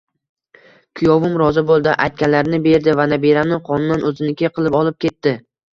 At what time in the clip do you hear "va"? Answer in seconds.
3.03-3.09